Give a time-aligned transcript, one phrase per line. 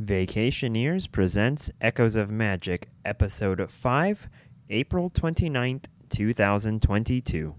[0.00, 4.28] Vacationeers presents Echoes of Magic, Episode 5,
[4.70, 7.54] April 29th, 2022.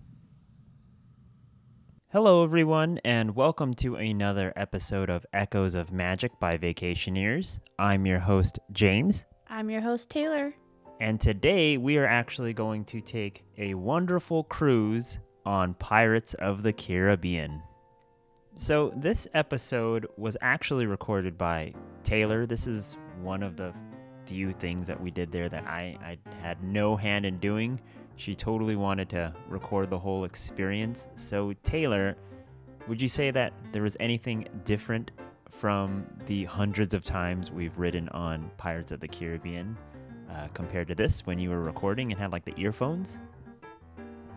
[2.11, 7.59] Hello, everyone, and welcome to another episode of Echoes of Magic by Vacationeers.
[7.77, 10.55] I'm your host, James, I'm your host, Taylor.
[10.99, 16.73] and today we are actually going to take a wonderful cruise on Pirates of the
[16.73, 17.61] Caribbean.
[18.57, 21.73] So, this episode was actually recorded by
[22.03, 22.45] Taylor.
[22.45, 23.73] This is one of the
[24.25, 27.79] few things that we did there that I, I had no hand in doing.
[28.17, 31.07] She totally wanted to record the whole experience.
[31.15, 32.15] So, Taylor,
[32.87, 35.11] would you say that there was anything different
[35.49, 39.77] from the hundreds of times we've ridden on Pirates of the Caribbean
[40.29, 43.19] uh, compared to this when you were recording and had like the earphones?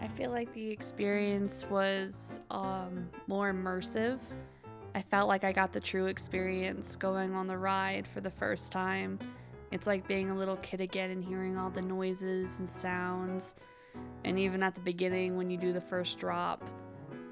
[0.04, 4.18] I feel like the experience was um, more immersive.
[4.94, 8.70] I felt like I got the true experience going on the ride for the first
[8.70, 9.18] time.
[9.72, 13.54] It's like being a little kid again and hearing all the noises and sounds.
[14.26, 16.68] And even at the beginning, when you do the first drop,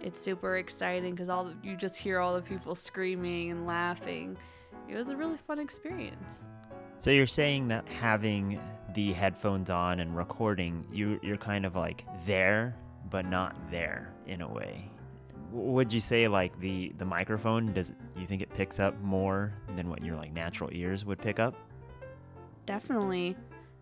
[0.00, 4.38] it's super exciting because all the, you just hear all the people screaming and laughing.
[4.88, 6.42] It was a really fun experience.
[7.00, 8.58] So you're saying that having
[8.94, 12.74] the headphones on and recording, you you're kind of like there,
[13.10, 14.90] but not there in a way.
[15.50, 19.88] Would you say like the the microphone does you think it picks up more than
[19.90, 21.54] what your like natural ears would pick up?
[22.66, 23.36] Definitely.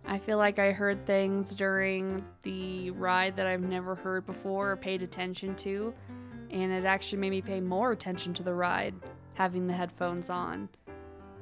[0.07, 4.77] I feel like I heard things during the ride that I've never heard before or
[4.77, 5.93] paid attention to,
[6.51, 8.95] and it actually made me pay more attention to the ride
[9.35, 10.69] having the headphones on.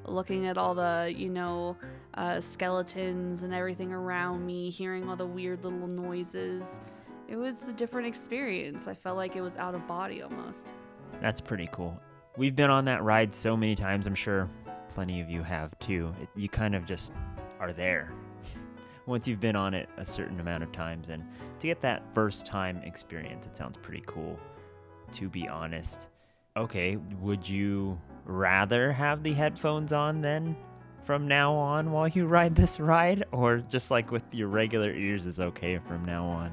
[0.08, 1.76] Looking at all the, you know,
[2.14, 6.80] uh, skeletons and everything around me, hearing all the weird little noises.
[7.28, 8.88] It was a different experience.
[8.88, 10.72] I felt like it was out of body almost.
[11.20, 12.00] That's pretty cool.
[12.36, 14.06] We've been on that ride so many times.
[14.06, 14.48] I'm sure
[14.94, 16.14] plenty of you have too.
[16.22, 17.12] It, you kind of just
[17.60, 18.12] are there
[19.06, 21.24] once you've been on it a certain amount of times, and
[21.60, 24.38] to get that first time experience, it sounds pretty cool.
[25.12, 26.08] To be honest,
[26.56, 30.54] okay, would you rather have the headphones on then
[31.04, 35.26] from now on while you ride this ride, or just like with your regular ears
[35.26, 36.52] is okay from now on?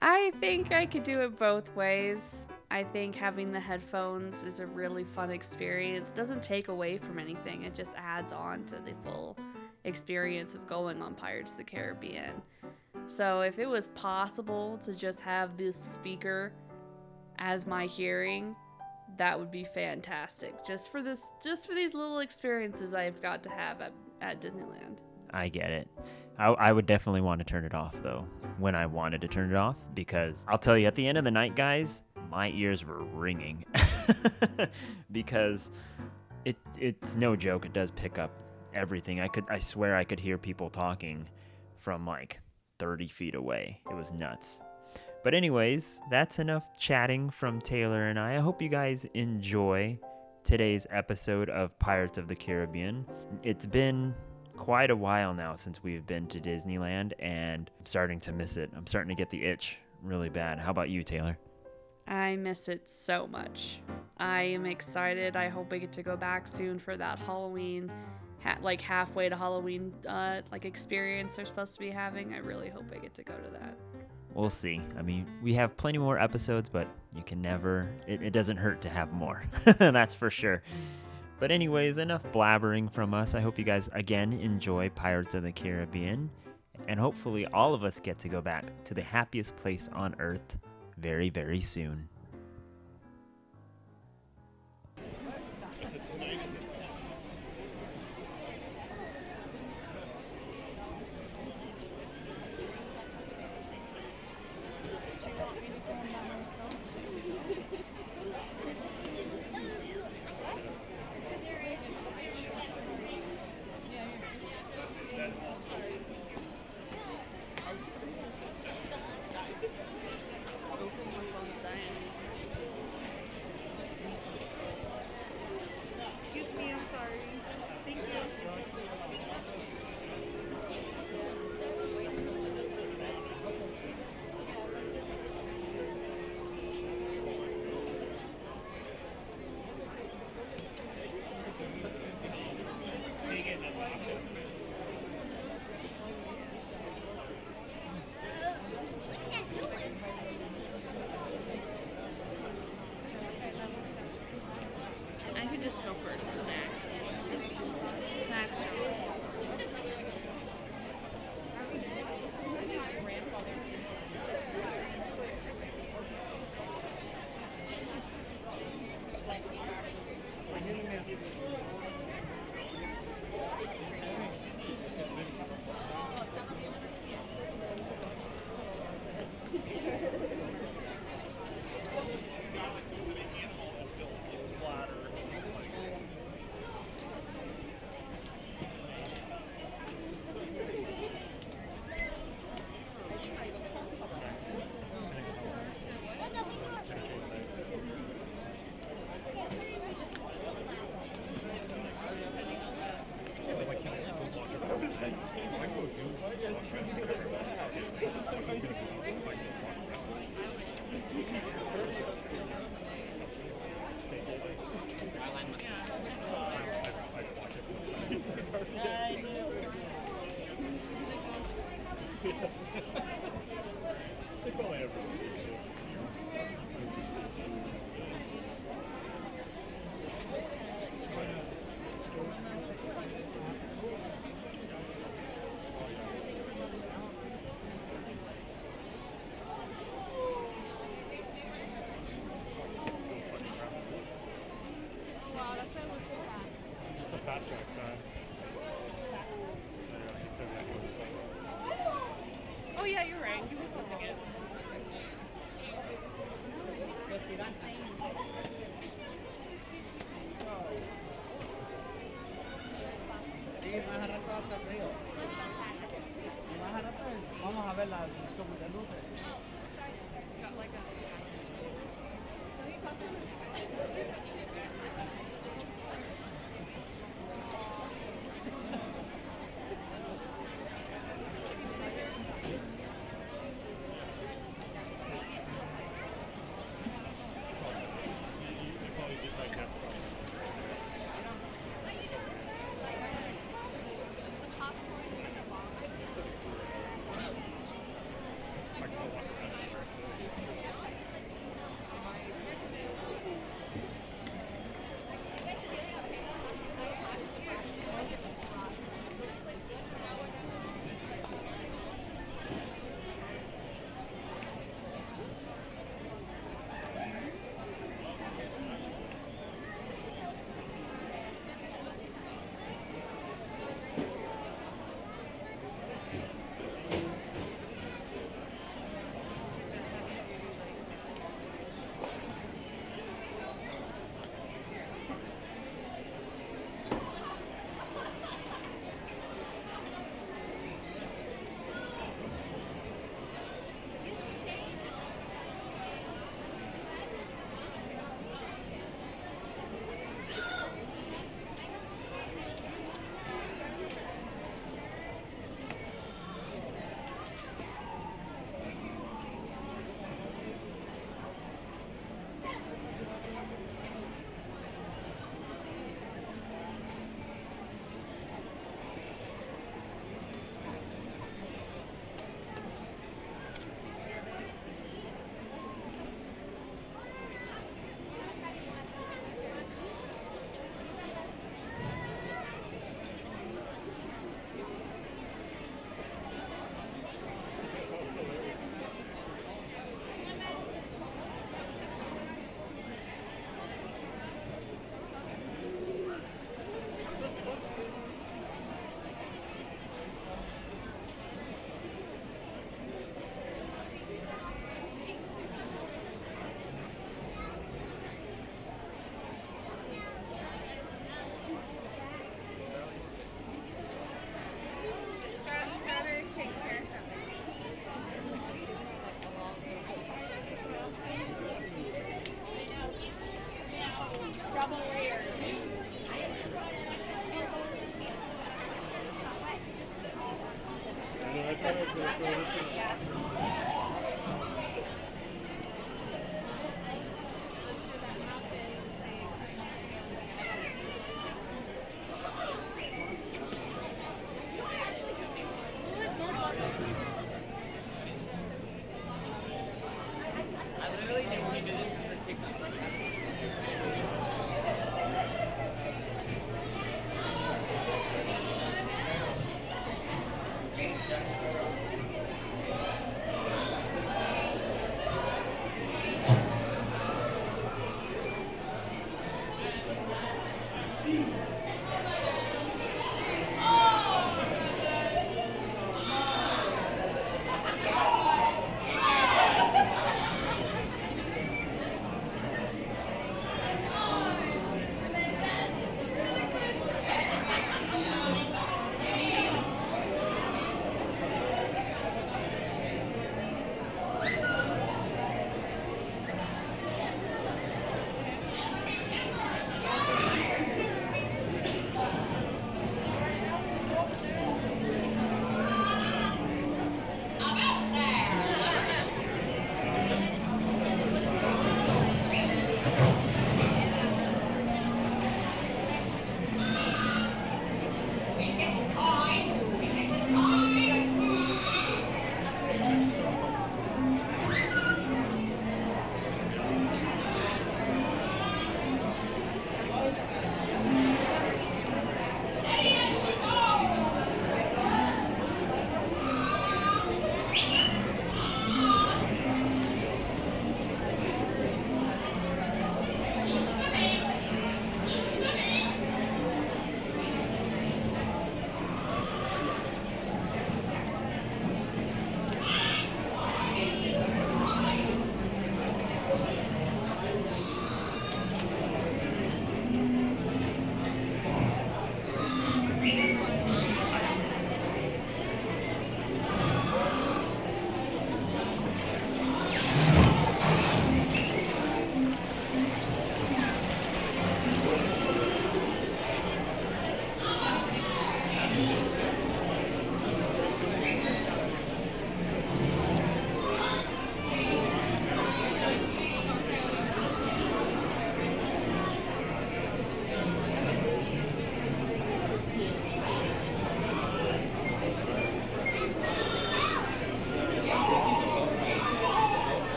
[0.00, 2.48] I think I could do it both ways.
[2.70, 6.10] I think having the headphones is a really fun experience.
[6.12, 7.64] Doesn't take away from anything.
[7.64, 9.36] It just adds on to the full
[9.84, 12.40] experience of going on Pirates of the Caribbean.
[13.08, 16.52] So if it was possible to just have this speaker
[17.38, 18.56] as my hearing,
[19.20, 20.64] that would be fantastic.
[20.66, 23.92] Just for this just for these little experiences I've got to have at,
[24.22, 25.00] at Disneyland.
[25.30, 25.88] I get it.
[26.38, 28.26] I, I would definitely want to turn it off though
[28.56, 31.24] when I wanted to turn it off because I'll tell you at the end of
[31.24, 33.66] the night, guys, my ears were ringing
[35.12, 35.70] because
[36.46, 37.66] it it's no joke.
[37.66, 38.30] It does pick up
[38.72, 39.20] everything.
[39.20, 41.28] I could I swear I could hear people talking
[41.76, 42.40] from like
[42.78, 43.82] 30 feet away.
[43.90, 44.62] It was nuts.
[45.22, 48.36] But anyways, that's enough chatting from Taylor and I.
[48.36, 49.98] I hope you guys enjoy
[50.44, 53.04] today's episode of Pirates of the Caribbean.
[53.42, 54.14] It's been
[54.56, 58.70] quite a while now since we've been to Disneyland and I'm starting to miss it.
[58.74, 60.58] I'm starting to get the itch really bad.
[60.58, 61.36] How about you, Taylor?
[62.08, 63.80] I miss it so much.
[64.16, 65.36] I am excited.
[65.36, 67.92] I hope I get to go back soon for that Halloween,
[68.42, 72.32] ha- like halfway to Halloween, uh, like experience they're supposed to be having.
[72.32, 73.76] I really hope I get to go to that.
[74.34, 74.80] We'll see.
[74.98, 76.86] I mean, we have plenty more episodes, but
[77.16, 79.44] you can never, it, it doesn't hurt to have more.
[79.78, 80.62] That's for sure.
[81.40, 83.34] But, anyways, enough blabbering from us.
[83.34, 86.30] I hope you guys again enjoy Pirates of the Caribbean.
[86.86, 90.56] And hopefully, all of us get to go back to the happiest place on earth
[90.98, 92.08] very, very soon.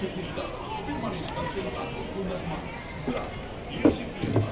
[0.00, 0.46] Leadership Leader.
[0.78, 3.34] Everyone is concerned about the students' minds.
[3.68, 4.47] Leadership Leader.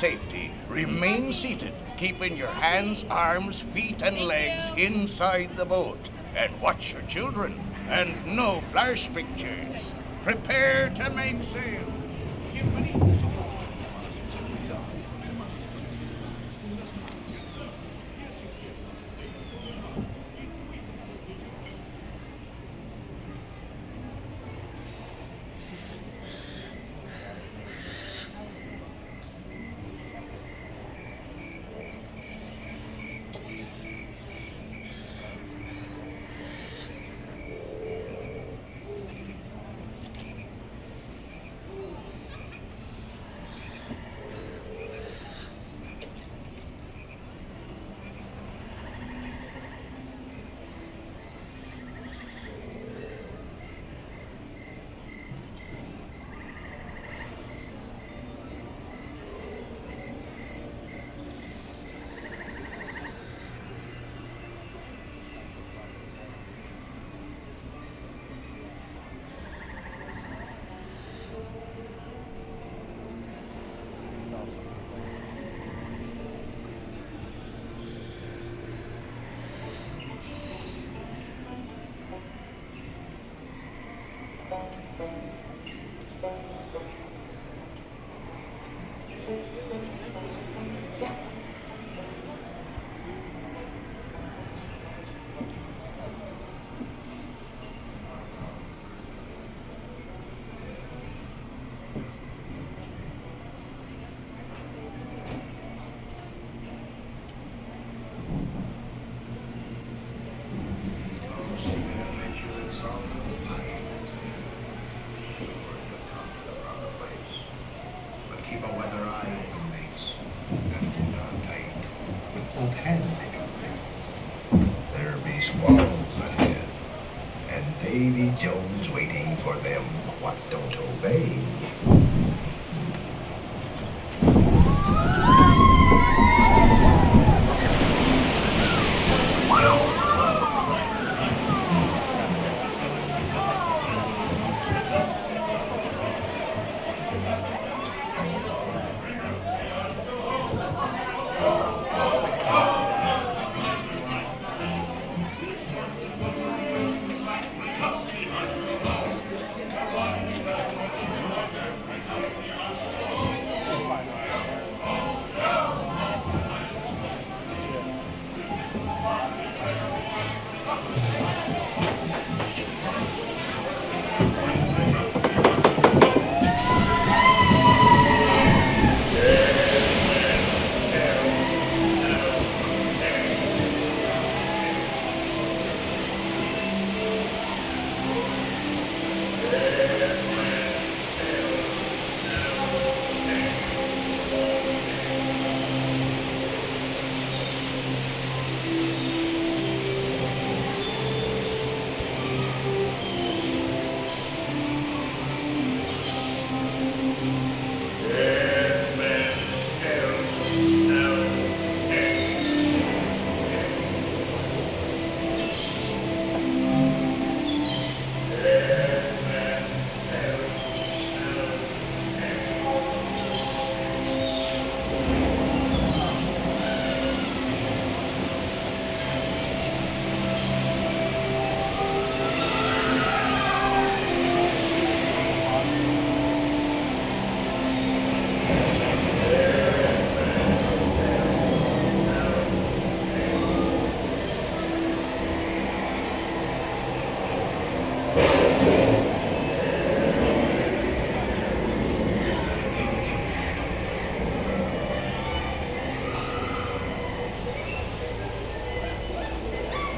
[0.00, 6.08] Safety, remain seated, keeping your hands, arms, feet, and legs inside the boat.
[6.34, 9.92] And watch your children, and no flash pictures.
[10.22, 11.89] Prepare to make sail.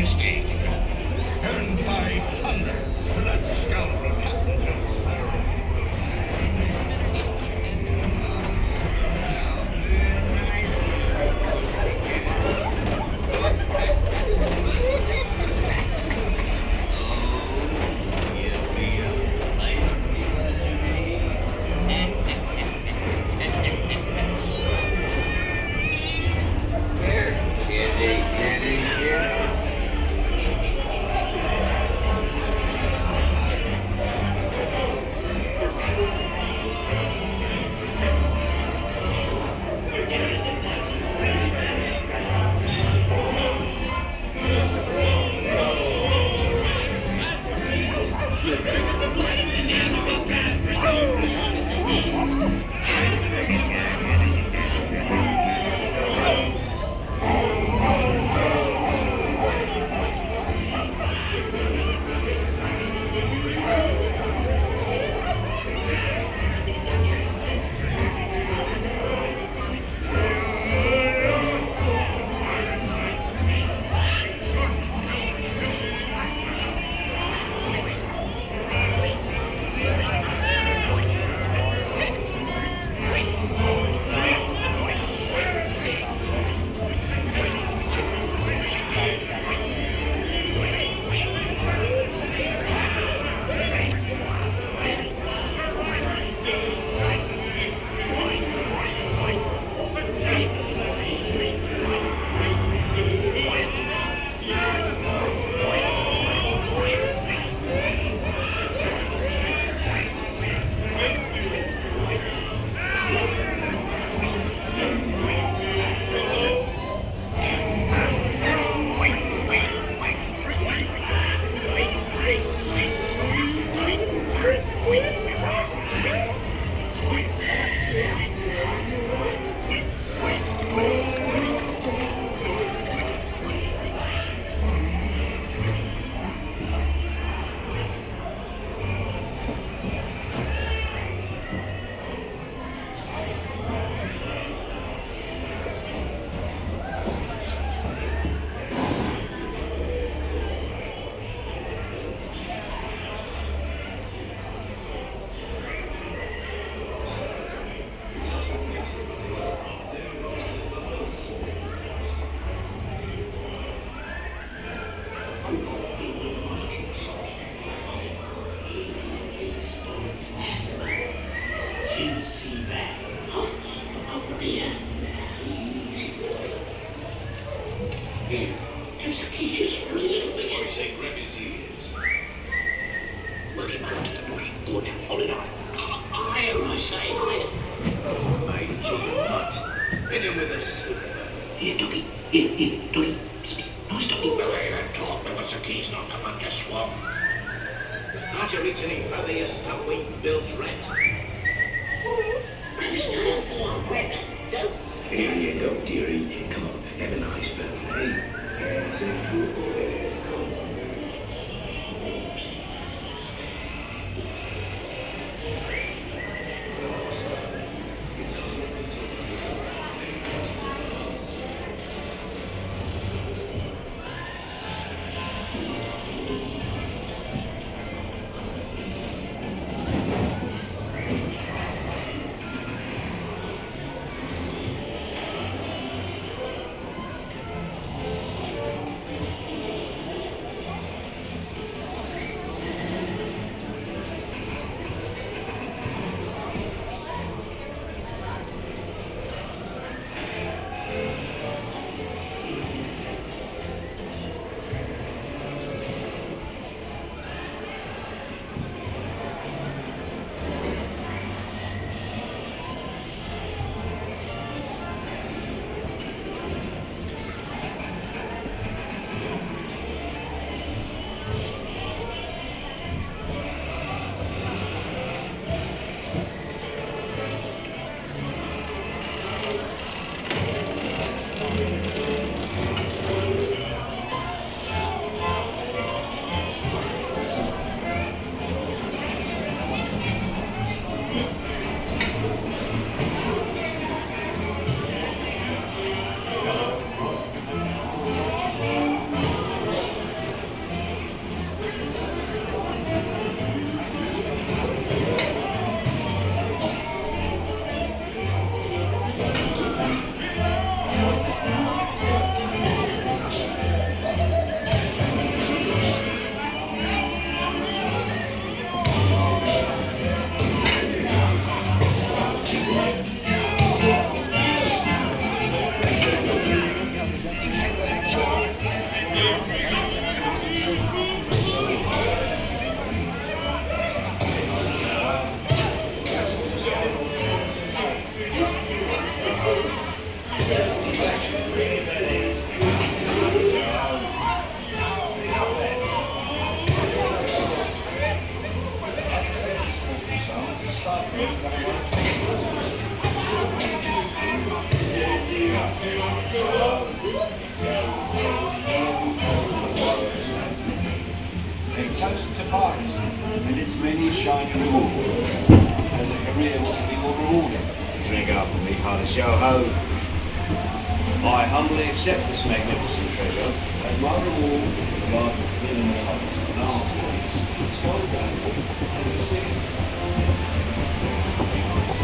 [0.00, 0.49] and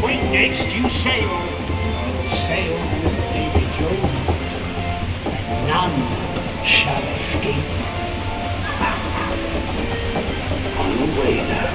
[0.03, 1.29] When next you sail,
[2.29, 4.51] sail with Davy Jones,
[5.25, 5.97] and none
[6.63, 7.55] shall escape.
[10.77, 11.73] On the way now,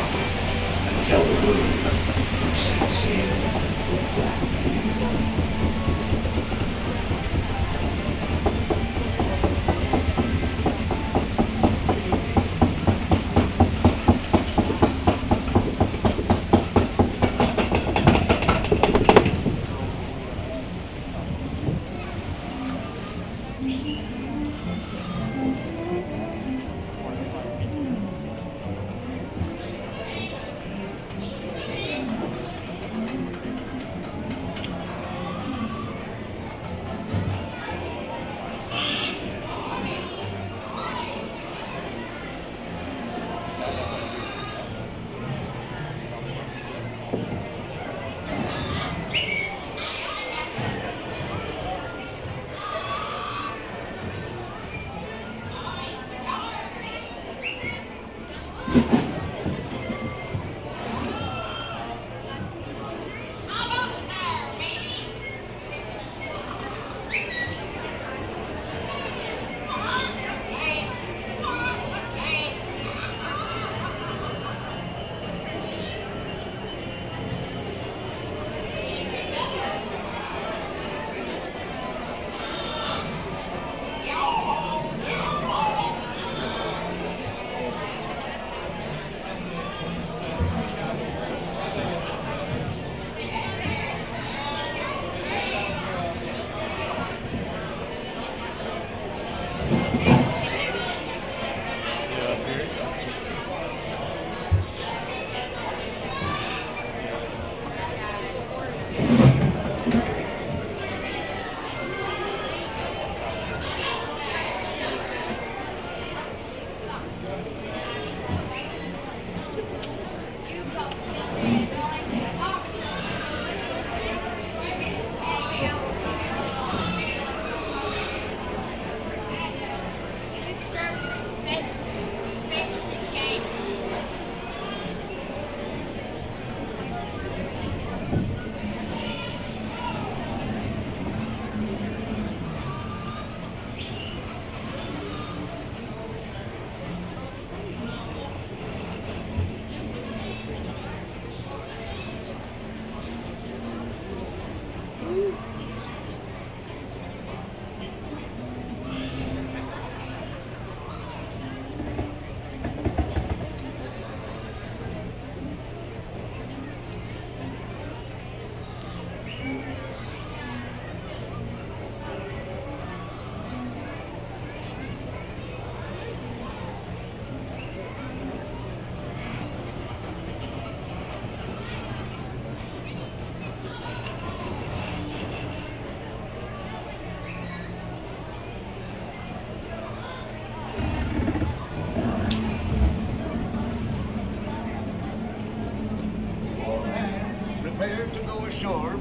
[0.87, 1.67] and tell the moon,
[2.55, 3.62] sincere.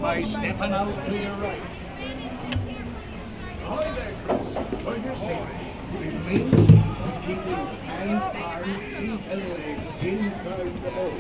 [0.02, 1.62] By stepping out to your right.
[7.22, 11.14] Keeping hands, arms, feet, and legs inside the boat.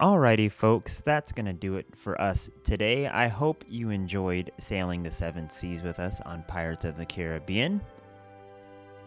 [0.00, 3.08] Alrighty, folks, that's going to do it for us today.
[3.08, 7.80] I hope you enjoyed sailing the seven seas with us on Pirates of the Caribbean.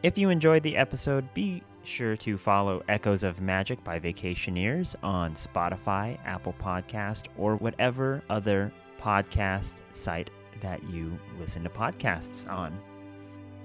[0.04, 5.34] If you enjoyed the episode, be sure to follow Echoes of Magic by Vacationeerz on
[5.34, 8.70] Spotify, Apple Podcast, or whatever other
[9.00, 10.30] podcast site
[10.60, 12.78] that you listen to podcasts on.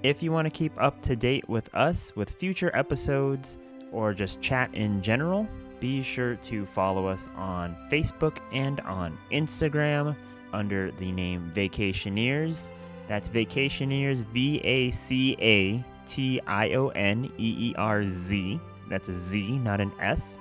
[0.01, 3.57] If you want to keep up to date with us with future episodes
[3.91, 5.45] or just chat in general,
[5.79, 10.15] be sure to follow us on Facebook and on Instagram
[10.53, 12.69] under the name Vacationeerz.
[13.07, 18.59] That's Vacationeerz, V A C A T I O N E E R Z.
[18.89, 20.39] That's a Z, not an S.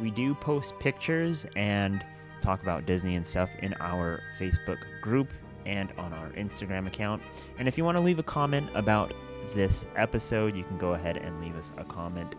[0.00, 2.04] We do post pictures and
[2.40, 5.28] talk about Disney and stuff in our Facebook group
[5.66, 7.22] and on our Instagram account.
[7.58, 9.12] And if you want to leave a comment about
[9.54, 12.34] this episode, you can go ahead and leave us a comment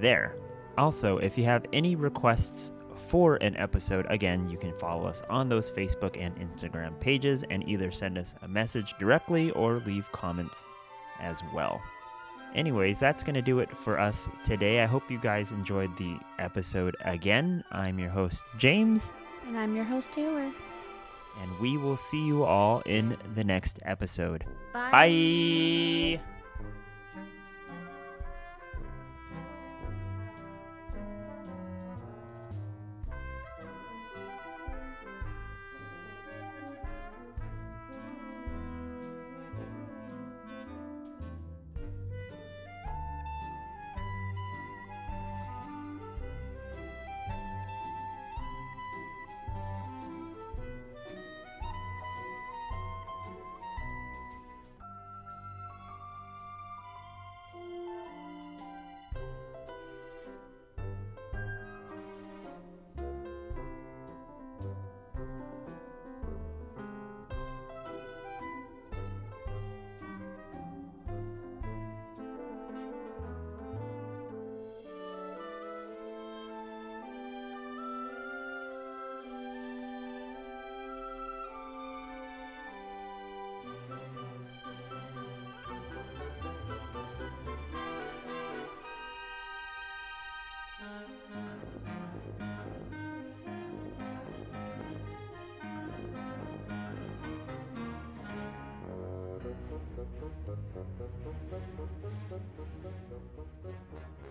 [0.00, 0.34] there.
[0.78, 5.48] Also, if you have any requests for an episode, again, you can follow us on
[5.48, 10.64] those Facebook and Instagram pages and either send us a message directly or leave comments
[11.20, 11.80] as well.
[12.54, 14.82] Anyways, that's going to do it for us today.
[14.82, 17.64] I hope you guys enjoyed the episode again.
[17.72, 19.12] I'm your host, James,
[19.46, 20.50] And I'm your host, Taylor.
[21.42, 24.44] and we will see you all in the next episode.
[24.72, 24.90] Bye.
[26.18, 26.43] Bye.
[100.42, 100.58] Thank
[104.22, 104.23] you.